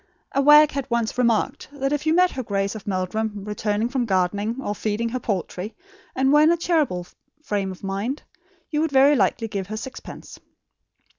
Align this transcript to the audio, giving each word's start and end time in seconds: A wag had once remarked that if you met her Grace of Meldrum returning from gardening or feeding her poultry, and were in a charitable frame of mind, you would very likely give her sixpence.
A 0.31 0.41
wag 0.41 0.71
had 0.71 0.89
once 0.89 1.15
remarked 1.19 1.67
that 1.71 1.91
if 1.93 2.07
you 2.07 2.13
met 2.15 2.31
her 2.31 2.41
Grace 2.41 2.73
of 2.73 2.87
Meldrum 2.87 3.43
returning 3.45 3.87
from 3.87 4.05
gardening 4.07 4.55
or 4.59 4.73
feeding 4.73 5.09
her 5.09 5.19
poultry, 5.19 5.75
and 6.15 6.33
were 6.33 6.41
in 6.41 6.51
a 6.51 6.57
charitable 6.57 7.05
frame 7.43 7.71
of 7.71 7.83
mind, 7.83 8.23
you 8.71 8.81
would 8.81 8.91
very 8.91 9.15
likely 9.15 9.47
give 9.47 9.67
her 9.67 9.77
sixpence. 9.77 10.39